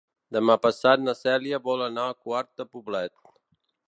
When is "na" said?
1.03-1.13